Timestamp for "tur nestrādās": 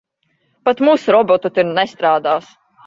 1.59-2.55